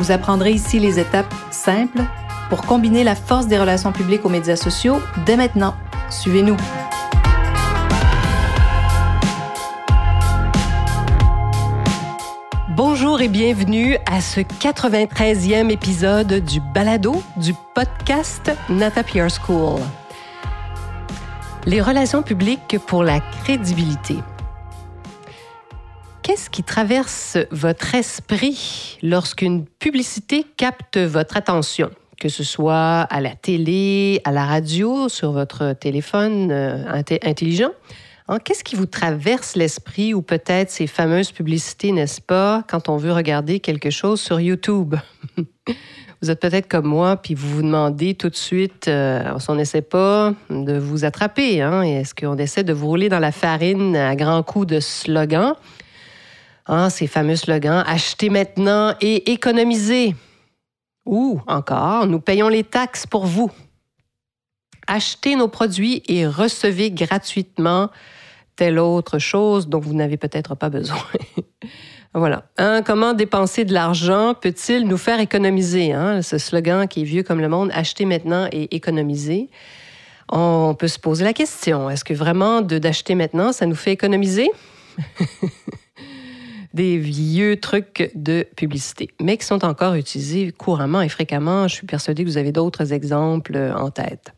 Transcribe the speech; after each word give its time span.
Vous 0.00 0.12
apprendrez 0.12 0.52
ici 0.52 0.78
les 0.78 0.98
étapes 0.98 1.34
simples 1.50 2.00
pour 2.48 2.62
combiner 2.62 3.04
la 3.04 3.14
force 3.14 3.48
des 3.48 3.58
relations 3.58 3.92
publiques 3.92 4.24
aux 4.24 4.30
médias 4.30 4.56
sociaux 4.56 4.98
dès 5.26 5.36
maintenant. 5.36 5.74
Suivez-nous. 6.08 6.56
Bonjour 12.70 13.20
et 13.20 13.28
bienvenue 13.28 13.98
à 14.10 14.22
ce 14.22 14.40
93e 14.40 15.68
épisode 15.68 16.32
du 16.46 16.60
balado 16.60 17.22
du 17.36 17.52
podcast 17.74 18.50
Nata 18.70 19.02
PR 19.02 19.28
School. 19.28 19.80
Les 21.66 21.82
relations 21.82 22.22
publiques 22.22 22.78
pour 22.86 23.04
la 23.04 23.20
crédibilité. 23.20 24.16
Traverse 26.62 27.38
votre 27.50 27.94
esprit 27.94 28.98
lorsqu'une 29.02 29.64
publicité 29.66 30.44
capte 30.56 30.98
votre 30.98 31.36
attention? 31.36 31.90
Que 32.18 32.28
ce 32.28 32.44
soit 32.44 33.00
à 33.00 33.20
la 33.20 33.34
télé, 33.34 34.20
à 34.24 34.32
la 34.32 34.44
radio, 34.44 35.08
sur 35.08 35.32
votre 35.32 35.72
téléphone 35.72 36.50
euh, 36.50 37.02
intelligent, 37.22 37.70
Hein, 38.32 38.38
qu'est-ce 38.38 38.62
qui 38.62 38.76
vous 38.76 38.86
traverse 38.86 39.56
l'esprit 39.56 40.14
ou 40.14 40.22
peut-être 40.22 40.70
ces 40.70 40.86
fameuses 40.86 41.32
publicités, 41.32 41.90
n'est-ce 41.90 42.20
pas, 42.20 42.62
quand 42.68 42.88
on 42.88 42.96
veut 42.96 43.12
regarder 43.12 43.58
quelque 43.58 43.90
chose 43.90 44.20
sur 44.20 44.38
YouTube? 44.38 44.94
vous 46.22 46.30
êtes 46.30 46.38
peut-être 46.38 46.68
comme 46.68 46.86
moi, 46.86 47.16
puis 47.16 47.34
vous 47.34 47.48
vous 47.56 47.62
demandez 47.62 48.14
tout 48.14 48.28
de 48.28 48.36
suite, 48.36 48.86
euh, 48.86 49.36
on 49.48 49.56
n'essaie 49.56 49.82
pas 49.82 50.32
de 50.48 50.78
vous 50.78 51.04
attraper. 51.04 51.60
Hein? 51.60 51.82
Est-ce 51.82 52.14
qu'on 52.14 52.38
essaie 52.38 52.62
de 52.62 52.72
vous 52.72 52.86
rouler 52.86 53.08
dans 53.08 53.18
la 53.18 53.32
farine 53.32 53.96
à 53.96 54.14
grands 54.14 54.44
coups 54.44 54.68
de 54.68 54.78
slogans? 54.78 55.54
Hein, 56.72 56.88
ces 56.88 57.08
fameux 57.08 57.34
slogans, 57.34 57.82
achetez 57.84 58.30
maintenant 58.30 58.94
et 59.00 59.32
économisez. 59.32 60.14
Ou 61.04 61.40
encore, 61.48 62.06
nous 62.06 62.20
payons 62.20 62.48
les 62.48 62.62
taxes 62.62 63.08
pour 63.08 63.26
vous. 63.26 63.50
Achetez 64.86 65.34
nos 65.34 65.48
produits 65.48 66.04
et 66.06 66.28
recevez 66.28 66.92
gratuitement 66.92 67.90
telle 68.54 68.78
autre 68.78 69.18
chose 69.18 69.66
dont 69.66 69.80
vous 69.80 69.94
n'avez 69.94 70.16
peut-être 70.16 70.54
pas 70.54 70.68
besoin. 70.68 71.02
voilà. 72.14 72.44
Hein, 72.56 72.82
comment 72.86 73.14
dépenser 73.14 73.64
de 73.64 73.74
l'argent 73.74 74.34
peut-il 74.34 74.86
nous 74.86 74.96
faire 74.96 75.18
économiser? 75.18 75.92
Hein? 75.92 76.22
Ce 76.22 76.38
slogan 76.38 76.86
qui 76.86 77.00
est 77.00 77.04
vieux 77.04 77.24
comme 77.24 77.40
le 77.40 77.48
monde, 77.48 77.72
acheter 77.74 78.04
maintenant 78.04 78.46
et 78.52 78.76
économiser. 78.76 79.50
On 80.28 80.76
peut 80.78 80.86
se 80.86 81.00
poser 81.00 81.24
la 81.24 81.32
question, 81.32 81.90
est-ce 81.90 82.04
que 82.04 82.14
vraiment 82.14 82.60
d'acheter 82.60 83.16
maintenant, 83.16 83.52
ça 83.52 83.66
nous 83.66 83.74
fait 83.74 83.90
économiser? 83.90 84.48
Des 86.72 86.98
vieux 86.98 87.58
trucs 87.58 88.12
de 88.14 88.46
publicité, 88.56 89.10
mais 89.20 89.36
qui 89.36 89.44
sont 89.44 89.64
encore 89.64 89.94
utilisés 89.94 90.52
couramment 90.52 91.02
et 91.02 91.08
fréquemment. 91.08 91.66
Je 91.66 91.74
suis 91.74 91.86
persuadée 91.86 92.22
que 92.24 92.28
vous 92.28 92.38
avez 92.38 92.52
d'autres 92.52 92.92
exemples 92.92 93.56
en 93.76 93.90
tête 93.90 94.32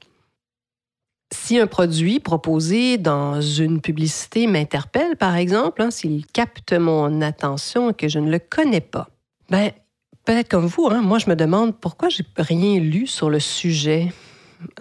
si 1.33 1.59
un 1.59 1.67
produit 1.67 2.21
proposé 2.21 2.99
dans 2.99 3.41
une 3.41 3.81
publicité 3.81 4.47
m'interpelle, 4.47 5.17
par 5.17 5.37
exemple, 5.37 5.83
hein, 5.83 5.91
s'il 5.91 6.27
capte 6.27 6.73
mon 6.73 7.21
attention 7.21 7.91
et 7.91 7.95
que 7.95 8.09
je 8.09 8.19
ne 8.19 8.31
le 8.31 8.39
connais 8.39 8.81
pas, 8.81 9.09
ben, 9.51 9.71
peut-être 10.25 10.49
comme 10.49 10.67
vous, 10.67 10.89
hein, 10.91 11.01
moi 11.01 11.19
je 11.19 11.29
me 11.29 11.37
demande 11.37 11.77
pourquoi 11.79 12.09
j'ai 12.09 12.25
rien 12.37 12.79
lu 12.79 13.07
sur 13.07 13.31
le 13.31 13.41
sujet. 13.41 14.13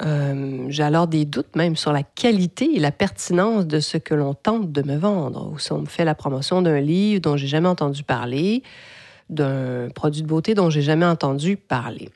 Euh, 0.01 0.65
j'ai 0.69 0.83
alors 0.83 1.07
des 1.07 1.25
doutes 1.25 1.55
même 1.55 1.75
sur 1.75 1.91
la 1.91 2.03
qualité 2.03 2.75
et 2.75 2.79
la 2.79 2.91
pertinence 2.91 3.65
de 3.67 3.79
ce 3.79 3.97
que 3.97 4.13
l'on 4.13 4.33
tente 4.33 4.71
de 4.71 4.81
me 4.83 4.97
vendre. 4.97 5.51
Ou 5.51 5.59
si 5.59 5.71
on 5.71 5.81
me 5.81 5.85
fait 5.85 6.05
la 6.05 6.15
promotion 6.15 6.61
d'un 6.61 6.79
livre 6.79 7.21
dont 7.21 7.37
j'ai 7.37 7.47
jamais 7.47 7.69
entendu 7.69 8.03
parler, 8.03 8.63
d'un 9.29 9.89
produit 9.93 10.21
de 10.21 10.27
beauté 10.27 10.53
dont 10.53 10.69
j'ai 10.69 10.81
jamais 10.81 11.05
entendu 11.05 11.57
parler. 11.57 12.09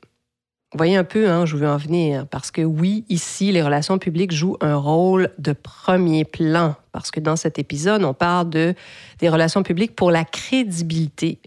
Voyez 0.74 0.96
un 0.96 1.04
peu, 1.04 1.30
hein, 1.30 1.46
je 1.46 1.56
veux 1.56 1.68
en 1.68 1.76
venir, 1.76 2.26
parce 2.26 2.50
que 2.50 2.60
oui, 2.60 3.04
ici, 3.08 3.52
les 3.52 3.62
relations 3.62 3.98
publiques 3.98 4.32
jouent 4.32 4.58
un 4.60 4.76
rôle 4.76 5.30
de 5.38 5.52
premier 5.52 6.24
plan, 6.24 6.74
parce 6.92 7.10
que 7.10 7.20
dans 7.20 7.36
cet 7.36 7.58
épisode, 7.58 8.02
on 8.04 8.12
parle 8.12 8.50
de, 8.50 8.74
des 9.20 9.28
relations 9.28 9.62
publiques 9.62 9.94
pour 9.94 10.10
la 10.10 10.24
crédibilité. 10.24 11.38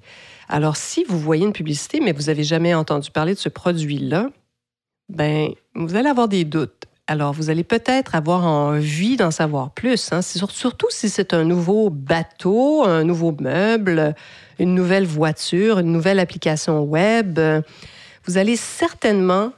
Alors, 0.47 0.77
si 0.77 1.03
vous 1.03 1.19
voyez 1.19 1.45
une 1.45 1.53
publicité, 1.53 1.99
mais 1.99 2.13
vous 2.13 2.23
n'avez 2.23 2.43
jamais 2.43 2.73
entendu 2.73 3.11
parler 3.11 3.33
de 3.33 3.39
ce 3.39 3.49
produit-là, 3.49 4.29
ben, 5.09 5.49
vous 5.75 5.95
allez 5.95 6.09
avoir 6.09 6.27
des 6.27 6.45
doutes. 6.45 6.85
Alors, 7.07 7.33
vous 7.33 7.49
allez 7.49 7.63
peut-être 7.63 8.13
avoir 8.13 8.45
envie 8.45 9.17
d'en 9.17 9.31
savoir 9.31 9.71
plus, 9.71 10.13
hein, 10.13 10.21
surtout 10.21 10.87
si 10.91 11.09
c'est 11.09 11.33
un 11.33 11.43
nouveau 11.43 11.89
bateau, 11.89 12.83
un 12.85 13.03
nouveau 13.03 13.35
meuble, 13.39 14.13
une 14.59 14.75
nouvelle 14.75 15.05
voiture, 15.05 15.79
une 15.79 15.91
nouvelle 15.91 16.19
application 16.19 16.83
web 16.83 17.39
vous 18.29 18.37
allez 18.37 18.55
certainement 18.57 19.53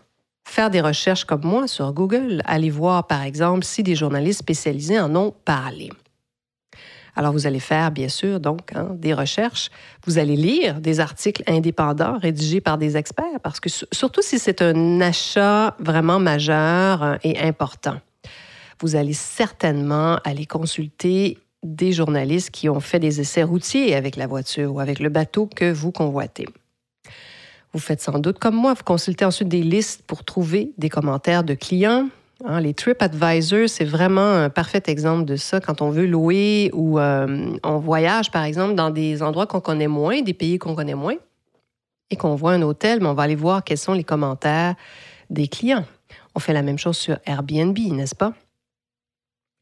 faire 0.45 0.69
des 0.69 0.79
recherches 0.79 1.25
comme 1.25 1.43
moi 1.43 1.67
sur 1.67 1.91
Google, 1.91 2.41
aller 2.45 2.69
voir 2.69 3.05
par 3.05 3.23
exemple 3.23 3.65
si 3.65 3.83
des 3.83 3.95
journalistes 3.95 4.39
spécialisés 4.39 4.97
en 4.97 5.13
ont 5.15 5.33
parlé. 5.43 5.89
Alors 7.15 7.33
vous 7.33 7.47
allez 7.47 7.59
faire 7.59 7.91
bien 7.91 8.09
sûr 8.09 8.39
donc 8.39 8.71
hein, 8.73 8.89
des 8.95 9.13
recherches, 9.13 9.69
vous 10.05 10.17
allez 10.17 10.35
lire 10.35 10.79
des 10.79 10.99
articles 10.99 11.43
indépendants 11.47 12.17
rédigés 12.17 12.61
par 12.61 12.77
des 12.77 12.97
experts 12.97 13.39
parce 13.43 13.59
que 13.59 13.69
surtout 13.69 14.21
si 14.21 14.39
c'est 14.39 14.61
un 14.61 15.01
achat 15.01 15.75
vraiment 15.79 16.19
majeur 16.19 17.03
euh, 17.03 17.15
et 17.23 17.39
important, 17.39 17.99
vous 18.79 18.95
allez 18.95 19.13
certainement 19.13 20.17
aller 20.23 20.45
consulter 20.45 21.37
des 21.63 21.91
journalistes 21.91 22.49
qui 22.49 22.69
ont 22.69 22.79
fait 22.79 22.99
des 22.99 23.21
essais 23.21 23.43
routiers 23.43 23.95
avec 23.95 24.15
la 24.15 24.27
voiture 24.27 24.73
ou 24.73 24.79
avec 24.79 24.99
le 24.99 25.09
bateau 25.09 25.47
que 25.47 25.71
vous 25.71 25.91
convoitez. 25.91 26.47
Vous 27.73 27.79
faites 27.79 28.01
sans 28.01 28.19
doute 28.19 28.39
comme 28.39 28.55
moi, 28.55 28.73
vous 28.73 28.83
consultez 28.83 29.23
ensuite 29.23 29.47
des 29.47 29.63
listes 29.63 30.03
pour 30.05 30.25
trouver 30.25 30.73
des 30.77 30.89
commentaires 30.89 31.43
de 31.43 31.53
clients. 31.53 32.09
Hein, 32.43 32.59
les 32.59 32.73
TripAdvisor, 32.73 33.69
c'est 33.69 33.85
vraiment 33.85 34.33
un 34.33 34.49
parfait 34.49 34.81
exemple 34.87 35.25
de 35.25 35.35
ça 35.35 35.59
quand 35.59 35.81
on 35.81 35.91
veut 35.91 36.07
louer 36.07 36.71
ou 36.73 36.99
euh, 36.99 37.53
on 37.63 37.77
voyage, 37.77 38.31
par 38.31 38.43
exemple, 38.43 38.73
dans 38.73 38.89
des 38.89 39.21
endroits 39.21 39.45
qu'on 39.45 39.61
connaît 39.61 39.87
moins, 39.87 40.21
des 40.21 40.33
pays 40.33 40.57
qu'on 40.57 40.73
connaît 40.73 40.95
moins, 40.95 41.17
et 42.09 42.15
qu'on 42.15 42.35
voit 42.35 42.53
un 42.53 42.61
hôtel, 42.63 42.99
mais 42.99 43.07
on 43.07 43.13
va 43.13 43.23
aller 43.23 43.35
voir 43.35 43.63
quels 43.63 43.77
sont 43.77 43.93
les 43.93 44.03
commentaires 44.03 44.75
des 45.29 45.47
clients. 45.47 45.85
On 46.35 46.39
fait 46.39 46.53
la 46.53 46.63
même 46.63 46.79
chose 46.79 46.97
sur 46.97 47.17
Airbnb, 47.25 47.77
n'est-ce 47.77 48.15
pas? 48.15 48.33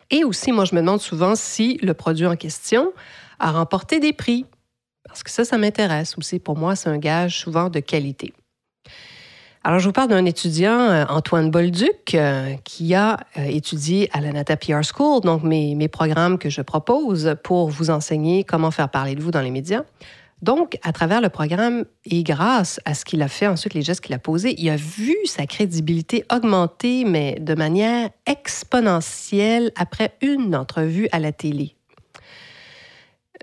Et 0.10 0.24
aussi, 0.24 0.52
moi, 0.52 0.66
je 0.66 0.74
me 0.74 0.82
demande 0.82 1.02
souvent 1.02 1.36
si 1.36 1.78
le 1.84 1.94
produit 1.94 2.26
en 2.26 2.36
question 2.36 2.94
a 3.40 3.52
remporté 3.52 4.00
des 4.00 4.14
prix. 4.14 4.46
Parce 5.04 5.22
que 5.24 5.30
ça, 5.30 5.46
ça 5.46 5.58
m'intéresse 5.58 6.18
aussi. 6.18 6.40
Pour 6.40 6.58
moi, 6.58 6.76
c'est 6.76 6.90
un 6.90 6.98
gage 6.98 7.40
souvent 7.40 7.70
de 7.70 7.80
qualité. 7.80 8.34
Alors, 9.64 9.80
je 9.80 9.86
vous 9.88 9.92
parle 9.92 10.08
d'un 10.08 10.26
étudiant, 10.26 10.80
euh, 10.80 11.06
Antoine 11.10 11.52
Bolduc, 11.52 12.16
euh, 12.16 12.56
qui 12.64 12.96
a 12.96 13.20
euh, 13.38 13.44
étudié 13.44 14.10
à 14.14 14.22
la 14.22 14.32
Nata 14.32 14.56
PR 14.56 14.82
School, 14.84 15.20
donc 15.22 15.44
mes, 15.44 15.76
mes, 15.76 15.90
programmes 15.90 16.38
que 16.38 16.50
je 16.50 16.62
propose 16.62 17.36
pour 17.44 17.70
vous 17.70 17.90
enseigner 17.90 18.46
comment 18.46 18.72
faire 18.72 18.90
parler 18.90 19.16
de 19.16 19.22
vous 19.22 19.32
dans 19.32 19.42
les 19.42 19.52
médias. 19.52 19.84
Donc, 20.42 20.78
à 20.84 20.94
travers 20.94 21.20
le 21.20 21.28
programme 21.28 21.84
et 22.06 22.24
grâce 22.24 22.80
à 22.86 22.94
ce 22.94 23.04
qu'il 23.04 23.22
a 23.22 23.28
fait, 23.28 23.48
ensuite 23.48 23.74
les 23.74 23.82
gestes 23.82 24.00
qu'il 24.00 24.16
a 24.16 24.20
posés, 24.20 24.56
il 24.58 24.70
a 24.70 24.78
vu 24.78 25.18
sa 25.26 25.46
crédibilité 25.46 26.24
augmenter, 26.32 27.04
mais 27.04 27.38
de 27.42 27.54
manière 27.54 28.10
exponentielle 28.26 29.74
après 29.76 30.14
une 30.22 30.56
entrevue 30.56 31.10
à 31.12 31.20
la 31.20 31.34
télé. 31.34 31.76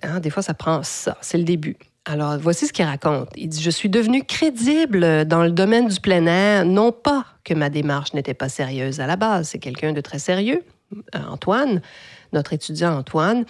Hein, 0.03 0.21
des 0.21 0.31
fois, 0.31 0.43
ça 0.43 0.55
prend 0.55 0.83
ça. 0.83 1.19
C'est 1.21 1.37
le 1.37 1.45
début. 1.45 1.77
Alors, 2.09 2.39
voici 2.39 2.69
ce 2.69 2.73
qu'il 2.73 2.85
raconte. 2.85 3.31
Il 3.35 3.49
dit 3.49 3.61
Je 3.61 3.71
suis 3.71 3.89
devenu 3.89 4.23
crédible 4.23 5.25
dans 5.25 5.43
le 5.43 5.51
domaine 5.51 5.89
du 5.89 5.99
plein 5.99 6.25
air, 6.27 6.65
non 6.65 6.93
pas 6.93 7.27
que 7.43 7.53
ma 7.53 7.69
démarche 7.69 8.15
n'était 8.15 8.33
pas 8.33 8.49
sérieuse 8.49 9.01
à 9.01 9.09
la 9.09 9.17
base. 9.17 9.49
C'est 9.49 9.59
quelqu'un 9.59 9.93
de 9.93 10.01
très 10.01 10.21
sérieux, 10.21 10.63
euh, 10.95 11.19
Antoine, 11.29 11.83
notre 12.33 12.53
étudiant 12.53 12.97
Antoine, 12.97 13.45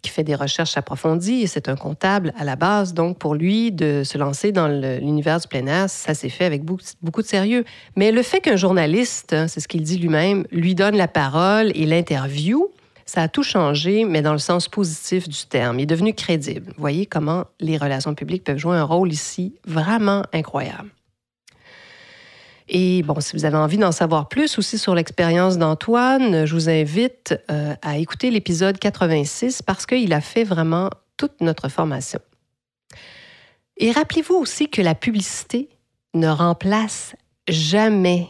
qui 0.00 0.10
fait 0.10 0.24
des 0.24 0.34
recherches 0.34 0.78
approfondies. 0.78 1.46
C'est 1.48 1.68
un 1.68 1.76
comptable 1.76 2.32
à 2.38 2.44
la 2.44 2.56
base. 2.56 2.94
Donc, 2.94 3.18
pour 3.18 3.34
lui, 3.34 3.72
de 3.72 4.02
se 4.04 4.16
lancer 4.16 4.52
dans 4.52 4.68
l'univers 4.68 5.38
du 5.38 5.46
plein 5.46 5.66
air, 5.66 5.90
ça 5.90 6.14
s'est 6.14 6.30
fait 6.30 6.46
avec 6.46 6.64
beaucoup, 6.64 7.20
de 7.20 7.26
sérieux. 7.26 7.66
Mais 7.94 8.10
le 8.10 8.22
fait 8.22 8.40
qu'un 8.40 8.56
journaliste, 8.56 9.34
hein, 9.34 9.48
c'est 9.48 9.60
ce 9.60 9.68
qu'il 9.68 9.82
dit 9.82 9.98
lui-même, 9.98 10.46
lui 10.50 10.74
donne 10.74 10.96
la 10.96 11.08
parole 11.08 11.72
et 11.74 11.84
l'interview, 11.84 12.70
Ça 13.08 13.22
a 13.22 13.28
tout 13.28 13.42
changé, 13.42 14.04
mais 14.04 14.20
dans 14.20 14.32
le 14.32 14.38
sens 14.38 14.68
positif 14.68 15.30
du 15.30 15.46
terme. 15.46 15.78
Il 15.80 15.84
est 15.84 15.86
devenu 15.86 16.12
crédible. 16.12 16.74
Voyez 16.76 17.06
comment 17.06 17.46
les 17.58 17.78
relations 17.78 18.14
publiques 18.14 18.44
peuvent 18.44 18.58
jouer 18.58 18.76
un 18.76 18.84
rôle 18.84 19.10
ici 19.10 19.54
vraiment 19.66 20.24
incroyable. 20.34 20.90
Et 22.68 23.02
bon, 23.04 23.18
si 23.20 23.34
vous 23.34 23.46
avez 23.46 23.56
envie 23.56 23.78
d'en 23.78 23.92
savoir 23.92 24.28
plus 24.28 24.58
aussi 24.58 24.76
sur 24.76 24.94
l'expérience 24.94 25.56
d'Antoine, 25.56 26.44
je 26.44 26.52
vous 26.52 26.68
invite 26.68 27.34
euh, 27.50 27.74
à 27.80 27.96
écouter 27.96 28.30
l'épisode 28.30 28.78
86 28.78 29.62
parce 29.62 29.86
qu'il 29.86 30.12
a 30.12 30.20
fait 30.20 30.44
vraiment 30.44 30.90
toute 31.16 31.40
notre 31.40 31.70
formation. 31.70 32.20
Et 33.78 33.90
rappelez-vous 33.90 34.34
aussi 34.34 34.68
que 34.68 34.82
la 34.82 34.94
publicité 34.94 35.70
ne 36.12 36.28
remplace 36.28 37.16
jamais 37.48 38.28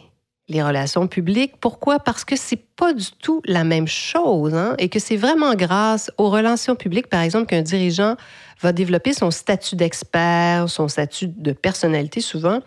les 0.49 0.63
relations 0.63 1.07
publiques. 1.07 1.53
Pourquoi? 1.61 1.99
Parce 1.99 2.25
que 2.25 2.35
c'est 2.35 2.59
pas 2.75 2.91
du 2.93 3.05
tout 3.21 3.41
la 3.45 3.63
même 3.63 3.87
chose 3.87 4.53
hein, 4.53 4.75
et 4.79 4.89
que 4.89 4.99
c'est 4.99 5.15
vraiment 5.15 5.53
grâce 5.55 6.11
aux 6.17 6.29
relations 6.29 6.75
publiques, 6.75 7.07
par 7.07 7.21
exemple, 7.21 7.45
qu'un 7.45 7.61
dirigeant 7.61 8.17
va 8.61 8.73
développer 8.73 9.13
son 9.13 9.31
statut 9.31 9.75
d'expert, 9.75 10.69
son 10.69 10.87
statut 10.87 11.27
de 11.27 11.51
personnalité 11.53 12.19
souvent, 12.19 12.59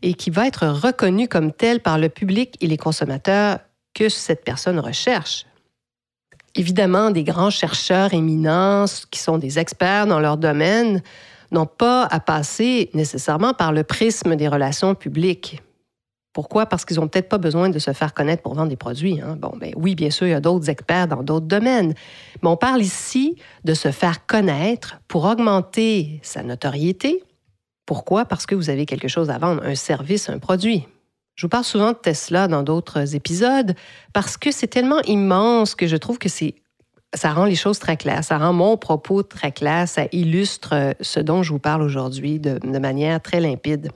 et 0.00 0.14
qui 0.14 0.30
va 0.30 0.46
être 0.46 0.66
reconnu 0.66 1.28
comme 1.28 1.52
tel 1.52 1.80
par 1.80 1.98
le 1.98 2.08
public 2.08 2.56
et 2.60 2.66
les 2.66 2.76
consommateurs 2.76 3.58
que 3.94 4.08
cette 4.08 4.44
personne 4.44 4.78
recherche. 4.78 5.44
Évidemment, 6.54 7.10
des 7.10 7.24
grands 7.24 7.50
chercheurs 7.50 8.14
éminents 8.14 8.84
qui 9.10 9.18
sont 9.18 9.38
des 9.38 9.58
experts 9.58 10.06
dans 10.06 10.20
leur 10.20 10.36
domaine 10.36 11.02
n'ont 11.50 11.66
pas 11.66 12.04
à 12.04 12.20
passer 12.20 12.90
nécessairement 12.94 13.54
par 13.54 13.72
le 13.72 13.82
prisme 13.82 14.36
des 14.36 14.48
relations 14.48 14.94
publiques. 14.94 15.62
Pourquoi? 16.34 16.66
Parce 16.66 16.84
qu'ils 16.84 16.98
n'ont 16.98 17.06
peut-être 17.06 17.28
pas 17.28 17.38
besoin 17.38 17.70
de 17.70 17.78
se 17.78 17.92
faire 17.92 18.12
connaître 18.12 18.42
pour 18.42 18.54
vendre 18.54 18.68
des 18.68 18.76
produits. 18.76 19.20
Hein. 19.22 19.36
Bon, 19.38 19.52
ben 19.56 19.72
oui, 19.76 19.94
bien 19.94 20.10
sûr, 20.10 20.26
il 20.26 20.30
y 20.30 20.34
a 20.34 20.40
d'autres 20.40 20.68
experts 20.68 21.06
dans 21.06 21.22
d'autres 21.22 21.46
domaines. 21.46 21.94
Mais 22.42 22.48
on 22.48 22.56
parle 22.56 22.82
ici 22.82 23.36
de 23.62 23.72
se 23.72 23.92
faire 23.92 24.26
connaître 24.26 25.00
pour 25.06 25.24
augmenter 25.26 26.18
sa 26.24 26.42
notoriété. 26.42 27.22
Pourquoi? 27.86 28.24
Parce 28.24 28.46
que 28.46 28.56
vous 28.56 28.68
avez 28.68 28.84
quelque 28.84 29.06
chose 29.06 29.30
à 29.30 29.38
vendre, 29.38 29.62
un 29.64 29.76
service, 29.76 30.28
un 30.28 30.40
produit. 30.40 30.88
Je 31.36 31.46
vous 31.46 31.50
parle 31.50 31.64
souvent 31.64 31.92
de 31.92 31.98
Tesla 31.98 32.48
dans 32.48 32.64
d'autres 32.64 33.14
épisodes 33.14 33.74
parce 34.12 34.36
que 34.36 34.50
c'est 34.50 34.66
tellement 34.66 35.02
immense 35.02 35.76
que 35.76 35.86
je 35.86 35.96
trouve 35.96 36.18
que 36.18 36.28
c'est 36.28 36.56
ça 37.14 37.32
rend 37.32 37.44
les 37.44 37.54
choses 37.54 37.78
très 37.78 37.96
claires, 37.96 38.24
ça 38.24 38.38
rend 38.38 38.52
mon 38.52 38.76
propos 38.76 39.22
très 39.22 39.52
clair, 39.52 39.86
ça 39.86 40.06
illustre 40.10 40.96
ce 41.00 41.20
dont 41.20 41.44
je 41.44 41.52
vous 41.52 41.60
parle 41.60 41.82
aujourd'hui 41.82 42.40
de 42.40 42.78
manière 42.80 43.22
très 43.22 43.38
limpide. 43.38 43.92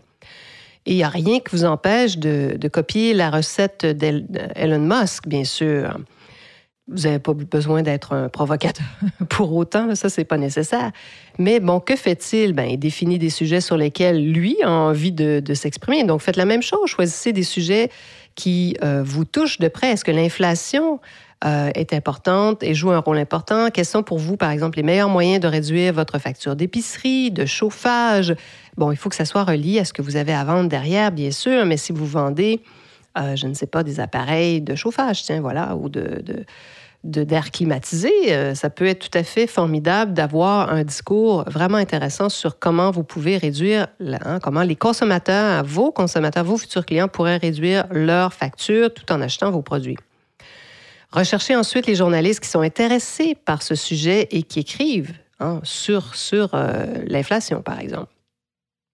Il 0.88 0.96
n'y 0.96 1.02
a 1.02 1.10
rien 1.10 1.38
qui 1.40 1.50
vous 1.52 1.66
empêche 1.66 2.16
de, 2.16 2.68
copier 2.68 3.12
la 3.12 3.30
recette 3.30 3.84
d'Elon 3.84 4.78
Musk, 4.80 5.28
bien 5.28 5.44
sûr. 5.44 5.98
Vous 6.90 7.02
n'avez 7.02 7.18
pas 7.18 7.34
besoin 7.34 7.82
d'être 7.82 8.14
un 8.14 8.30
provocateur 8.30 8.86
pour 9.28 9.54
autant, 9.54 9.94
ça, 9.94 10.08
c'est 10.08 10.24
pas 10.24 10.38
nécessaire. 10.38 10.92
Mais 11.38 11.60
bon, 11.60 11.78
que 11.78 11.94
fait-il? 11.94 12.54
Ben, 12.54 12.64
il 12.64 12.78
définit 12.78 13.18
des 13.18 13.28
sujets 13.28 13.60
sur 13.60 13.76
lesquels 13.76 14.32
lui 14.32 14.56
a 14.62 14.70
envie 14.70 15.12
de, 15.12 15.42
s'exprimer. 15.52 16.04
Donc, 16.04 16.22
faites 16.22 16.36
la 16.36 16.46
même 16.46 16.62
chose, 16.62 16.80
choisissez 16.86 17.34
des 17.34 17.42
sujets 17.42 17.90
qui 18.34 18.74
euh, 18.82 19.02
vous 19.04 19.26
touchent 19.26 19.58
de 19.58 19.68
près. 19.68 19.90
Est-ce 19.90 20.06
que 20.06 20.10
l'inflation 20.10 21.00
euh, 21.44 21.70
est 21.76 21.92
importante 21.92 22.64
et 22.64 22.74
joue 22.74 22.90
un 22.90 22.98
rôle 22.98 23.18
important. 23.18 23.70
Quels 23.70 23.84
sont 23.84 24.02
pour 24.02 24.18
vous, 24.18 24.36
par 24.36 24.50
exemple, 24.50 24.76
les 24.76 24.82
meilleurs 24.82 25.08
moyens 25.08 25.38
de 25.38 25.46
réduire 25.46 25.92
votre 25.92 26.18
facture 26.18 26.56
d'épicerie, 26.56 27.30
de 27.30 27.46
chauffage? 27.46 28.34
Bon, 28.76 28.90
il 28.90 28.96
faut 28.96 29.08
que 29.08 29.14
ça 29.14 29.24
soit 29.24 29.44
relié 29.44 29.78
à 29.78 29.84
ce 29.84 29.92
que 29.92 30.02
vous 30.02 30.16
avez 30.16 30.32
à 30.32 30.42
vendre 30.42 30.68
derrière, 30.68 31.12
bien 31.12 31.30
sûr, 31.30 31.64
mais 31.64 31.76
si 31.76 31.92
vous 31.92 32.06
vendez, 32.06 32.60
euh, 33.16 33.36
je 33.36 33.46
ne 33.46 33.54
sais 33.54 33.68
pas, 33.68 33.84
des 33.84 34.00
appareils 34.00 34.60
de 34.60 34.74
chauffage, 34.74 35.22
tiens, 35.22 35.40
voilà, 35.40 35.76
ou 35.76 35.88
de, 35.88 36.24
d'air 37.04 37.52
climatisé, 37.52 38.12
euh, 38.30 38.56
ça 38.56 38.68
peut 38.68 38.86
être 38.86 39.08
tout 39.08 39.16
à 39.16 39.22
fait 39.22 39.46
formidable 39.46 40.14
d'avoir 40.14 40.72
un 40.72 40.82
discours 40.82 41.44
vraiment 41.48 41.78
intéressant 41.78 42.28
sur 42.30 42.58
comment 42.58 42.90
vous 42.90 43.04
pouvez 43.04 43.36
réduire, 43.36 43.86
hein, 44.24 44.40
comment 44.42 44.62
les 44.62 44.74
consommateurs, 44.74 45.62
vos 45.64 45.92
consommateurs, 45.92 46.42
vos 46.42 46.56
futurs 46.56 46.84
clients 46.84 47.06
pourraient 47.06 47.36
réduire 47.36 47.84
leur 47.92 48.34
facture 48.34 48.92
tout 48.92 49.12
en 49.12 49.20
achetant 49.20 49.52
vos 49.52 49.62
produits. 49.62 49.98
Recherchez 51.12 51.56
ensuite 51.56 51.86
les 51.86 51.94
journalistes 51.94 52.40
qui 52.40 52.48
sont 52.48 52.60
intéressés 52.60 53.34
par 53.34 53.62
ce 53.62 53.74
sujet 53.74 54.28
et 54.30 54.42
qui 54.42 54.60
écrivent 54.60 55.14
hein, 55.40 55.60
sur, 55.62 56.14
sur 56.14 56.50
euh, 56.54 56.84
l'inflation, 57.06 57.62
par 57.62 57.80
exemple. 57.80 58.12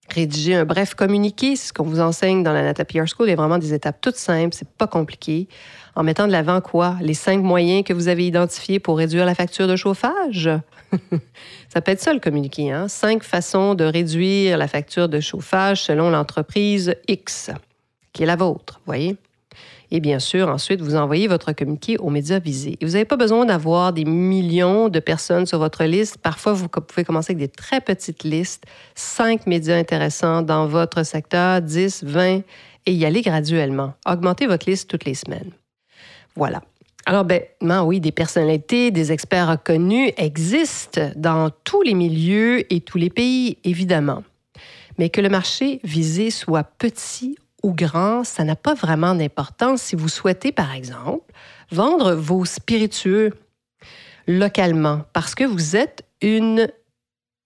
Rédiger 0.09 0.55
un 0.55 0.65
bref 0.65 0.93
communiqué, 0.93 1.55
ce 1.55 1.73
qu'on 1.73 1.83
vous 1.83 1.99
enseigne 1.99 2.43
dans 2.43 2.53
la 2.53 2.61
Nata 2.61 2.85
PR 2.85 3.05
School. 3.07 3.29
A 3.29 3.35
vraiment 3.35 3.57
des 3.57 3.73
étapes 3.73 3.99
toutes 4.01 4.15
simples, 4.15 4.55
c'est 4.55 4.69
pas 4.69 4.87
compliqué. 4.87 5.47
En 5.95 6.03
mettant 6.03 6.27
de 6.27 6.31
l'avant 6.31 6.61
quoi? 6.61 6.95
Les 7.01 7.15
cinq 7.15 7.41
moyens 7.41 7.83
que 7.83 7.91
vous 7.91 8.07
avez 8.07 8.27
identifiés 8.27 8.79
pour 8.79 8.97
réduire 8.97 9.25
la 9.25 9.33
facture 9.33 9.67
de 9.67 9.75
chauffage? 9.75 10.49
ça 11.69 11.81
peut 11.81 11.91
être 11.91 12.01
ça 12.01 12.13
le 12.13 12.19
communiqué. 12.19 12.71
Hein? 12.71 12.87
Cinq 12.87 13.23
façons 13.23 13.73
de 13.73 13.83
réduire 13.83 14.57
la 14.57 14.67
facture 14.67 15.09
de 15.09 15.19
chauffage 15.19 15.83
selon 15.83 16.11
l'entreprise 16.11 16.95
X, 17.07 17.49
qui 18.13 18.23
est 18.23 18.27
la 18.27 18.35
vôtre, 18.35 18.79
voyez? 18.85 19.17
Et 19.91 19.99
bien 19.99 20.19
sûr, 20.19 20.49
ensuite, 20.49 20.81
vous 20.81 20.95
envoyez 20.95 21.27
votre 21.27 21.51
communiqué 21.51 21.97
aux 21.97 22.09
médias 22.09 22.39
visés. 22.39 22.77
Et 22.81 22.85
vous 22.85 22.93
n'avez 22.93 23.05
pas 23.05 23.17
besoin 23.17 23.45
d'avoir 23.45 23.93
des 23.93 24.05
millions 24.05 24.89
de 24.89 24.99
personnes 24.99 25.45
sur 25.45 25.59
votre 25.59 25.83
liste. 25.83 26.17
Parfois, 26.17 26.53
vous 26.53 26.67
pouvez 26.67 27.03
commencer 27.03 27.33
avec 27.33 27.37
des 27.37 27.53
très 27.53 27.81
petites 27.81 28.23
listes, 28.23 28.65
cinq 28.95 29.47
médias 29.47 29.77
intéressants 29.77 30.41
dans 30.41 30.67
votre 30.67 31.03
secteur, 31.03 31.61
10, 31.61 32.03
20, 32.03 32.41
et 32.87 32.93
y 32.93 33.05
aller 33.05 33.21
graduellement. 33.21 33.93
Augmentez 34.05 34.47
votre 34.47 34.69
liste 34.69 34.89
toutes 34.89 35.05
les 35.05 35.15
semaines. 35.15 35.51
Voilà. 36.35 36.61
Alors, 37.05 37.23
ben, 37.23 37.41
oui, 37.83 37.99
des 37.99 38.11
personnalités, 38.11 38.89
des 38.89 39.11
experts 39.11 39.49
reconnus 39.49 40.11
existent 40.17 41.11
dans 41.15 41.51
tous 41.63 41.83
les 41.83 41.93
milieux 41.93 42.71
et 42.73 42.81
tous 42.81 42.97
les 42.97 43.11
pays, 43.11 43.57
évidemment. 43.63 44.23
Mais 44.97 45.09
que 45.09 45.21
le 45.21 45.29
marché 45.29 45.79
visé 45.83 46.31
soit 46.31 46.63
petit 46.63 47.37
ou 47.65 47.73
grand, 47.73 48.23
ça 48.23 48.43
n'a 48.43 48.55
pas 48.55 48.75
vraiment 48.75 49.15
d'importance 49.15 49.81
si 49.81 49.95
vous 49.95 50.07
souhaitez, 50.07 50.51
par 50.51 50.71
exemple, 50.71 51.33
vendre 51.71 52.13
vos 52.13 52.45
spiritueux 52.45 53.33
localement, 54.27 55.01
parce 55.13 55.33
que 55.33 55.43
vous 55.43 55.75
êtes 55.75 56.05
une 56.21 56.67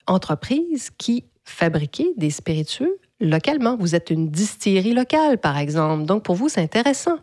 entreprise 0.07 0.89
qui 0.97 1.23
fabrique 1.45 2.03
des 2.17 2.31
spiritueux 2.31 2.97
localement. 3.21 3.77
Vous 3.77 3.95
êtes 3.95 4.09
une 4.09 4.29
distillerie 4.29 4.93
locale, 4.93 5.37
par 5.37 5.57
exemple. 5.57 6.03
Donc, 6.05 6.23
pour 6.23 6.35
vous, 6.35 6.49
c'est 6.49 6.61
intéressant 6.61 7.17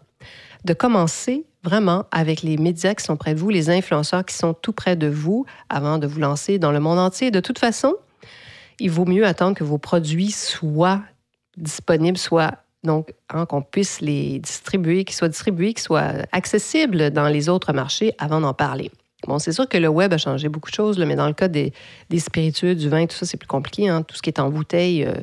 de 0.64 0.72
commencer 0.72 1.44
vraiment 1.62 2.06
avec 2.12 2.40
les 2.40 2.56
médias 2.56 2.94
qui 2.94 3.04
sont 3.04 3.18
près 3.18 3.34
de 3.34 3.40
vous, 3.40 3.50
les 3.50 3.68
influenceurs 3.68 4.24
qui 4.24 4.34
sont 4.34 4.54
tout 4.54 4.72
près 4.72 4.96
de 4.96 5.06
vous, 5.06 5.44
avant 5.68 5.98
de 5.98 6.06
vous 6.06 6.20
lancer 6.20 6.58
dans 6.58 6.72
le 6.72 6.80
monde 6.80 6.98
entier. 6.98 7.30
De 7.30 7.40
toute 7.40 7.58
façon, 7.58 7.94
il 8.78 8.90
vaut 8.90 9.04
mieux 9.04 9.26
attendre 9.26 9.54
que 9.54 9.64
vos 9.64 9.78
produits 9.78 10.30
soient 10.30 11.02
disponibles, 11.58 12.18
soient 12.18 12.52
donc, 12.86 13.12
hein, 13.28 13.44
qu'on 13.44 13.62
puisse 13.62 14.00
les 14.00 14.38
distribuer, 14.38 15.04
qu'ils 15.04 15.16
soient 15.16 15.28
distribués, 15.28 15.74
qu'ils 15.74 15.82
soient 15.82 16.12
accessibles 16.32 17.10
dans 17.10 17.28
les 17.28 17.48
autres 17.48 17.72
marchés 17.72 18.14
avant 18.18 18.40
d'en 18.40 18.54
parler. 18.54 18.90
Bon, 19.26 19.38
c'est 19.38 19.52
sûr 19.52 19.68
que 19.68 19.76
le 19.76 19.88
web 19.88 20.12
a 20.12 20.18
changé 20.18 20.48
beaucoup 20.48 20.70
de 20.70 20.74
choses, 20.74 20.98
mais 20.98 21.16
dans 21.16 21.26
le 21.26 21.32
cas 21.32 21.48
des, 21.48 21.72
spiritueux, 22.16 22.74
du 22.74 22.88
vin, 22.88 23.06
tout 23.06 23.16
ça, 23.16 23.26
c'est 23.26 23.36
plus 23.36 23.48
compliqué. 23.48 23.88
Hein. 23.88 24.02
Tout 24.02 24.14
ce 24.16 24.22
qui 24.22 24.30
est 24.30 24.40
en 24.40 24.50
bouteille, 24.50 25.04
euh, 25.04 25.14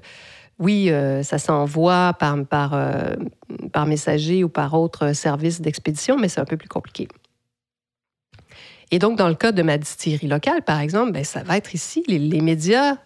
oui, 0.60 0.90
euh, 0.90 1.24
ça 1.24 1.38
s'envoie 1.38 2.14
par, 2.20 2.44
par, 2.46 2.74
euh, 2.74 3.16
par 3.72 3.86
messager 3.86 4.44
ou 4.44 4.50
par 4.50 4.74
autre 4.74 5.14
service 5.14 5.62
d'expédition, 5.62 6.18
mais 6.18 6.28
c'est 6.28 6.42
un 6.42 6.46
peu 6.46 6.58
plus 6.58 6.70
compliqué. 6.70 7.08
Et 8.92 9.00
donc, 9.00 9.18
dans 9.18 9.28
le 9.28 9.36
cas 9.36 9.52
de 9.52 9.64
ma 9.64 9.78
distillerie 9.78 10.28
locale, 10.28 10.62
par 10.62 10.80
exemple, 10.80 11.14
ben, 11.14 11.24
ça 11.24 11.42
va 11.44 11.58
être 11.58 11.74
ici 11.74 12.04
les, 12.08 12.42
médias 12.42 12.98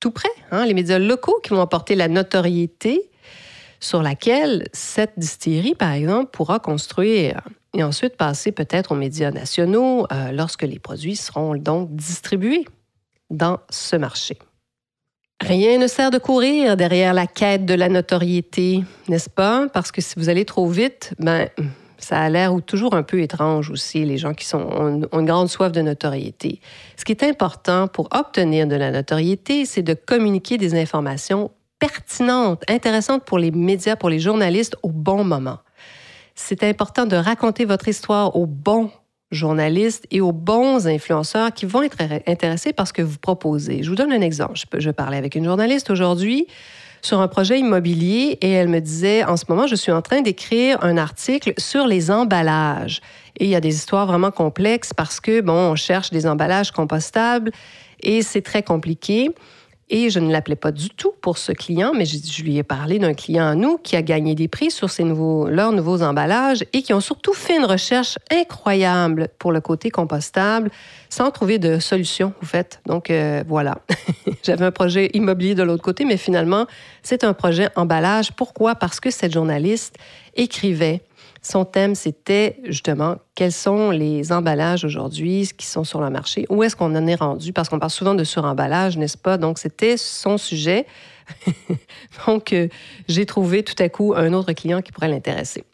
tout 0.00 0.10
près, 0.10 0.30
hein, 0.50 0.64
les 0.64 0.74
médias 0.74 0.98
locaux 0.98 1.38
qui 1.42 1.50
vont 1.50 1.60
apporter 1.60 1.94
la 1.94 2.08
notoriété 2.08 3.10
sur 3.84 4.02
laquelle 4.02 4.64
cette 4.72 5.12
distillerie, 5.18 5.74
par 5.74 5.92
exemple, 5.92 6.30
pourra 6.30 6.58
construire 6.58 7.42
et 7.74 7.82
ensuite 7.82 8.16
passer 8.16 8.50
peut-être 8.50 8.92
aux 8.92 8.96
médias 8.96 9.30
nationaux 9.30 10.06
euh, 10.10 10.32
lorsque 10.32 10.62
les 10.62 10.78
produits 10.78 11.16
seront 11.16 11.54
donc 11.56 11.94
distribués 11.94 12.64
dans 13.28 13.58
ce 13.68 13.96
marché. 13.96 14.38
Rien 15.42 15.78
ne 15.78 15.86
sert 15.86 16.10
de 16.10 16.18
courir 16.18 16.76
derrière 16.76 17.12
la 17.12 17.26
quête 17.26 17.66
de 17.66 17.74
la 17.74 17.90
notoriété, 17.90 18.84
n'est-ce 19.08 19.28
pas? 19.28 19.68
Parce 19.68 19.92
que 19.92 20.00
si 20.00 20.14
vous 20.16 20.30
allez 20.30 20.46
trop 20.46 20.66
vite, 20.66 21.12
ben, 21.18 21.48
ça 21.98 22.20
a 22.20 22.30
l'air 22.30 22.54
toujours 22.64 22.94
un 22.94 23.02
peu 23.02 23.20
étrange 23.20 23.68
aussi, 23.68 24.04
les 24.04 24.16
gens 24.16 24.32
qui 24.32 24.54
ont, 24.54 24.80
ont, 24.80 25.20
une 25.20 25.26
grande 25.26 25.48
soif 25.48 25.72
de 25.72 25.82
notoriété. 25.82 26.60
Ce 26.96 27.04
qui 27.04 27.12
est 27.12 27.22
important 27.22 27.88
pour 27.88 28.08
obtenir 28.14 28.66
de 28.66 28.76
la 28.76 28.90
notoriété, 28.92 29.66
c'est 29.66 29.82
de 29.82 29.94
communiquer 29.94 30.56
des 30.56 30.74
informations 30.74 31.50
pertinente, 31.84 32.64
intéressante 32.68 33.24
pour 33.24 33.38
les 33.38 33.50
médias, 33.50 33.94
pour 33.94 34.08
les 34.08 34.18
journalistes 34.18 34.74
au 34.82 34.88
bon 34.88 35.22
moment. 35.22 35.58
C'est 36.34 36.62
important 36.62 37.04
de 37.04 37.14
raconter 37.14 37.66
votre 37.66 37.88
histoire 37.88 38.36
aux 38.36 38.46
bons 38.46 38.90
journalistes 39.30 40.06
et 40.10 40.22
aux 40.22 40.32
bons 40.32 40.86
influenceurs 40.86 41.52
qui 41.52 41.66
vont 41.66 41.82
être 41.82 41.98
intéressés 42.26 42.72
par 42.72 42.88
ce 42.88 42.94
que 42.94 43.02
vous 43.02 43.18
proposez. 43.18 43.82
Je 43.82 43.90
vous 43.90 43.96
donne 43.96 44.12
un 44.12 44.22
exemple. 44.22 44.54
Je, 44.58 44.80
je 44.80 44.90
parlais 44.90 45.18
avec 45.18 45.34
une 45.34 45.44
journaliste 45.44 45.90
aujourd'hui 45.90 46.46
sur 47.02 47.20
un 47.20 47.28
projet 47.28 47.58
immobilier 47.58 48.38
et 48.40 48.50
elle 48.50 48.68
me 48.68 48.80
disait, 48.80 49.22
en 49.24 49.36
ce 49.36 49.44
moment, 49.50 49.66
je 49.66 49.74
suis 49.74 49.92
en 49.92 50.00
train 50.00 50.22
d'écrire 50.22 50.82
un 50.82 50.96
article 50.96 51.52
sur 51.58 51.86
les 51.86 52.10
emballages. 52.10 53.02
Et 53.38 53.44
il 53.44 53.50
y 53.50 53.56
a 53.56 53.60
des 53.60 53.74
histoires 53.74 54.06
vraiment 54.06 54.30
complexes 54.30 54.94
parce 54.94 55.20
que, 55.20 55.42
bon, 55.42 55.72
on 55.72 55.76
cherche 55.76 56.10
des 56.10 56.26
emballages 56.26 56.70
compostables 56.70 57.50
et 58.00 58.22
c'est 58.22 58.42
très 58.42 58.62
compliqué. 58.62 59.30
Et 59.90 60.08
je 60.08 60.18
ne 60.18 60.32
l'appelais 60.32 60.56
pas 60.56 60.72
du 60.72 60.88
tout 60.88 61.12
pour 61.20 61.36
ce 61.36 61.52
client, 61.52 61.92
mais 61.94 62.06
je, 62.06 62.42
lui 62.42 62.56
ai 62.56 62.62
parlé 62.62 62.98
d'un 62.98 63.12
client 63.12 63.46
à 63.46 63.54
nous 63.54 63.76
qui 63.76 63.96
a 63.96 64.02
gagné 64.02 64.34
des 64.34 64.48
prix 64.48 64.70
sur 64.70 64.88
nouveaux, 65.00 65.46
leurs 65.48 65.72
nouveaux 65.72 66.02
emballages 66.02 66.64
et 66.72 66.82
qui 66.82 66.94
ont 66.94 67.00
surtout 67.00 67.34
fait 67.34 67.58
une 67.58 67.66
recherche 67.66 68.18
incroyable 68.30 69.28
pour 69.38 69.52
le 69.52 69.60
côté 69.60 69.90
compostable 69.90 70.70
sans 71.10 71.30
trouver 71.30 71.58
de 71.58 71.78
solution, 71.78 72.32
en 72.42 72.46
fait. 72.46 72.80
Donc, 72.86 73.10
euh, 73.10 73.44
voilà. 73.46 73.78
J'avais 74.42 74.64
un 74.64 74.70
projet 74.70 75.10
immobilier 75.12 75.54
de 75.54 75.62
l'autre 75.62 75.82
côté, 75.82 76.04
mais 76.04 76.16
finalement, 76.16 76.66
c'est 77.02 77.22
un 77.22 77.34
projet 77.34 77.68
emballage. 77.76 78.32
Pourquoi? 78.32 78.74
Parce 78.74 79.00
que 79.00 79.10
cette 79.10 79.32
journaliste 79.32 79.96
écrivait 80.34 81.02
son 81.46 81.66
thème, 81.66 81.94
c'était 81.94 82.58
justement 82.64 83.16
quels 83.34 83.52
sont 83.52 83.90
les 83.90 84.32
emballages 84.32 84.84
aujourd'hui 84.84 85.50
qui 85.56 85.66
sont 85.66 85.84
sur 85.84 86.00
le 86.00 86.08
marché, 86.08 86.46
où 86.48 86.62
est-ce 86.62 86.74
qu'on 86.74 86.96
en 86.96 87.06
est 87.06 87.14
rendu, 87.14 87.52
parce 87.52 87.68
qu'on 87.68 87.78
parle 87.78 87.90
souvent 87.90 88.14
de 88.14 88.24
suremballage, 88.24 88.96
n'est-ce 88.96 89.18
pas? 89.18 89.36
Donc, 89.36 89.58
c'était 89.58 89.98
son 89.98 90.38
sujet. 90.38 90.86
Donc, 92.26 92.54
euh, 92.54 92.68
j'ai 93.08 93.26
trouvé 93.26 93.62
tout 93.62 93.74
à 93.78 93.90
coup 93.90 94.14
un 94.16 94.32
autre 94.32 94.52
client 94.54 94.80
qui 94.80 94.90
pourrait 94.90 95.08
l'intéresser. 95.08 95.64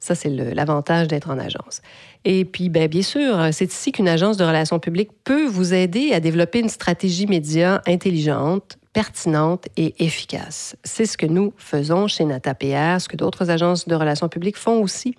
Ça, 0.00 0.14
c'est 0.14 0.30
l'avantage 0.30 1.08
d'être 1.08 1.30
en 1.30 1.38
agence. 1.38 1.82
Et 2.24 2.44
puis, 2.46 2.70
ben, 2.70 2.88
bien 2.88 3.02
sûr, 3.02 3.48
c'est 3.52 3.70
ici 3.70 3.92
qu'une 3.92 4.08
agence 4.08 4.36
de 4.38 4.44
relations 4.44 4.78
publiques 4.78 5.10
peut 5.24 5.46
vous 5.46 5.74
aider 5.74 6.12
à 6.12 6.20
développer 6.20 6.58
une 6.60 6.70
stratégie 6.70 7.26
média 7.26 7.82
intelligente, 7.86 8.78
pertinente 8.92 9.66
et 9.76 10.04
efficace. 10.04 10.76
C'est 10.84 11.06
ce 11.06 11.16
que 11.16 11.26
nous 11.26 11.52
faisons 11.56 12.06
chez 12.08 12.24
NataPR, 12.24 13.00
ce 13.00 13.08
que 13.08 13.16
d'autres 13.16 13.50
agences 13.50 13.88
de 13.88 13.94
relations 13.94 14.28
publiques 14.28 14.56
font 14.56 14.82
aussi. 14.82 15.14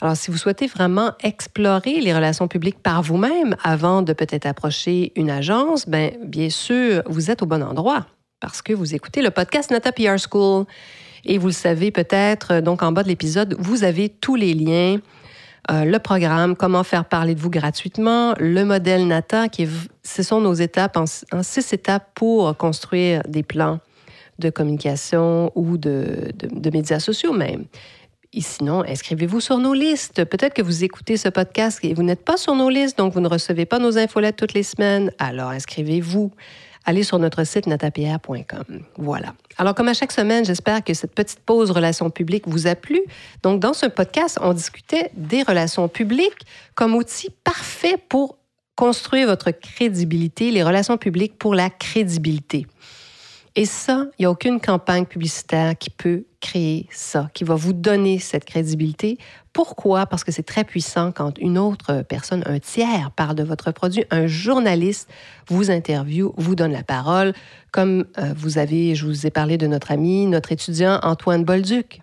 Alors, 0.00 0.16
si 0.16 0.30
vous 0.30 0.36
souhaitez 0.36 0.66
vraiment 0.66 1.12
explorer 1.22 2.00
les 2.00 2.14
relations 2.14 2.48
publiques 2.48 2.78
par 2.82 3.02
vous-même 3.02 3.56
avant 3.62 4.02
de 4.02 4.12
peut-être 4.12 4.46
approcher 4.46 5.12
une 5.16 5.30
agence, 5.30 5.88
ben, 5.88 6.12
bien 6.22 6.50
sûr, 6.50 7.02
vous 7.06 7.30
êtes 7.30 7.42
au 7.42 7.46
bon 7.46 7.62
endroit 7.62 8.06
parce 8.40 8.60
que 8.60 8.72
vous 8.72 8.94
écoutez 8.94 9.22
le 9.22 9.30
podcast 9.30 9.70
NataPR 9.70 10.16
School. 10.30 10.66
Et 11.28 11.38
vous 11.38 11.48
le 11.48 11.52
savez 11.52 11.90
peut-être, 11.90 12.60
donc 12.60 12.84
en 12.84 12.92
bas 12.92 13.02
de 13.02 13.08
l'épisode, 13.08 13.56
vous 13.58 13.82
avez 13.82 14.08
tous 14.08 14.36
les 14.36 14.54
liens 14.54 14.98
euh, 15.70 15.84
le 15.84 15.98
programme, 15.98 16.54
comment 16.54 16.84
faire 16.84 17.04
parler 17.04 17.34
de 17.34 17.40
vous 17.40 17.50
gratuitement, 17.50 18.34
le 18.38 18.64
modèle 18.64 19.06
NATA, 19.06 19.48
qui 19.48 19.68
ce 20.02 20.22
sont 20.22 20.40
nos 20.40 20.54
étapes, 20.54 20.96
en, 20.96 21.06
six 21.42 21.72
étapes 21.72 22.10
pour 22.14 22.56
construire 22.56 23.22
des 23.26 23.42
plans 23.42 23.80
de 24.38 24.50
communication 24.50 25.50
ou 25.54 25.76
de, 25.76 26.30
médias 26.72 27.00
sociaux 27.00 27.32
même. 27.32 27.64
Et 28.32 28.42
sinon, 28.42 28.84
inscrivez-vous 28.86 29.40
sur 29.40 29.58
nos 29.58 29.72
listes. 29.72 30.24
Peut-être 30.24 30.54
que 30.54 30.62
vous 30.62 30.84
écoutez 30.84 31.16
ce 31.16 31.30
podcast 31.30 31.80
et 31.82 31.94
vous 31.94 32.02
n'êtes 32.02 32.24
pas 32.24 32.36
sur 32.36 32.54
nos 32.54 32.68
listes, 32.68 32.98
donc 32.98 33.14
vous 33.14 33.20
ne 33.20 33.28
recevez 33.28 33.64
pas 33.64 33.78
nos 33.78 33.98
infolettes 33.98 34.36
toutes 34.36 34.52
les 34.52 34.62
semaines. 34.62 35.10
Alors, 35.18 35.50
inscrivez-vous 35.50 36.32
allez 36.86 37.02
sur 37.02 37.18
notre 37.18 37.44
site 37.44 37.66
natapierre.com. 37.66 38.80
Voilà. 38.96 39.34
Alors, 39.58 39.74
comme 39.74 39.88
à 39.88 39.94
chaque 39.94 40.12
semaine, 40.12 40.44
j'espère 40.44 40.82
que 40.82 40.94
cette 40.94 41.14
petite 41.14 41.40
pause 41.40 41.70
relations 41.70 42.08
publiques 42.08 42.46
vous 42.46 42.66
a 42.66 42.74
plu. 42.74 43.00
Donc, 43.42 43.60
dans 43.60 43.74
ce 43.74 43.86
podcast, 43.86 44.38
on 44.40 44.54
discutait 44.54 45.10
des 45.14 45.42
relations 45.42 45.88
publiques 45.88 46.46
comme 46.74 46.94
outil 46.94 47.28
parfait 47.44 47.96
pour 48.08 48.38
construire 48.76 49.26
votre 49.26 49.50
crédibilité, 49.50 50.50
les 50.50 50.62
relations 50.62 50.96
publiques 50.96 51.38
pour 51.38 51.54
la 51.54 51.70
crédibilité. 51.70 52.66
Et 53.56 53.64
ça, 53.64 54.06
il 54.18 54.22
n'y 54.22 54.26
a 54.26 54.30
aucune 54.30 54.60
campagne 54.60 55.06
publicitaire 55.06 55.76
qui 55.76 55.90
peut 55.90 56.24
créer 56.46 56.86
ça, 56.92 57.28
qui 57.34 57.42
va 57.42 57.56
vous 57.56 57.72
donner 57.72 58.20
cette 58.20 58.44
crédibilité. 58.44 59.18
Pourquoi? 59.52 60.06
Parce 60.06 60.22
que 60.22 60.30
c'est 60.30 60.44
très 60.44 60.62
puissant 60.62 61.10
quand 61.10 61.38
une 61.38 61.58
autre 61.58 62.04
personne, 62.08 62.44
un 62.46 62.60
tiers, 62.60 63.10
parle 63.10 63.34
de 63.34 63.42
votre 63.42 63.72
produit. 63.72 64.04
Un 64.10 64.28
journaliste 64.28 65.08
vous 65.48 65.70
interviewe, 65.70 66.32
vous 66.36 66.54
donne 66.54 66.72
la 66.72 66.84
parole, 66.84 67.32
comme 67.72 68.04
euh, 68.18 68.32
vous 68.36 68.58
avez, 68.58 68.94
je 68.94 69.06
vous 69.06 69.26
ai 69.26 69.30
parlé 69.30 69.58
de 69.58 69.66
notre 69.66 69.90
ami, 69.90 70.26
notre 70.26 70.52
étudiant 70.52 71.00
Antoine 71.02 71.44
Bolduc. 71.44 72.00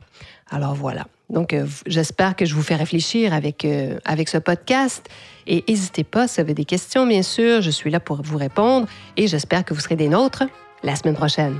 Alors 0.49 0.75
voilà. 0.75 1.05
Donc, 1.29 1.53
euh, 1.53 1.65
j'espère 1.87 2.35
que 2.35 2.45
je 2.45 2.53
vous 2.53 2.61
fais 2.61 2.75
réfléchir 2.75 3.33
avec, 3.33 3.63
euh, 3.63 3.97
avec 4.03 4.27
ce 4.27 4.37
podcast. 4.37 5.07
Et 5.47 5.63
n'hésitez 5.67 6.03
pas, 6.03 6.27
si 6.27 6.35
vous 6.35 6.41
avez 6.41 6.53
des 6.53 6.65
questions, 6.65 7.07
bien 7.07 7.23
sûr, 7.23 7.61
je 7.61 7.71
suis 7.71 7.89
là 7.89 7.99
pour 7.99 8.21
vous 8.21 8.37
répondre 8.37 8.87
et 9.15 9.27
j'espère 9.27 9.63
que 9.63 9.73
vous 9.73 9.79
serez 9.79 9.95
des 9.95 10.09
nôtres 10.09 10.43
la 10.83 10.95
semaine 10.95 11.15
prochaine. 11.15 11.59